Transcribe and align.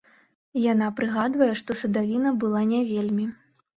Яны 0.61 0.87
прыгадвае, 0.99 1.49
што 1.61 1.77
садавіна 1.85 2.29
была 2.45 2.61
не 2.73 2.81
вельмі. 2.91 3.25